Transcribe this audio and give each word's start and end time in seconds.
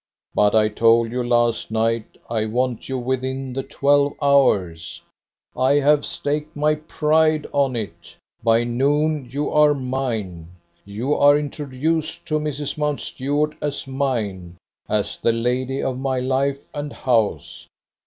But 0.33 0.55
I 0.55 0.67
told 0.67 1.11
you 1.11 1.23
last 1.23 1.69
night 1.69 2.17
I 2.27 2.47
want 2.47 2.89
you 2.89 2.97
within 2.97 3.53
the 3.53 3.61
twelve 3.61 4.13
hours. 4.19 5.03
I 5.55 5.73
have 5.73 6.07
staked 6.07 6.55
my 6.55 6.73
pride 6.73 7.45
on 7.51 7.75
it. 7.75 8.17
By 8.43 8.63
noon 8.63 9.29
you 9.31 9.51
are 9.51 9.75
mine: 9.75 10.47
you 10.85 11.13
are 11.13 11.37
introduced 11.37 12.25
to 12.29 12.39
Mrs. 12.39 12.79
Mountstuart 12.79 13.53
as 13.61 13.85
mine, 13.85 14.57
as 14.89 15.19
the 15.19 15.31
lady 15.33 15.83
of 15.83 15.99
my 15.99 16.19
life 16.19 16.67
and 16.73 16.91
house. 16.91 17.67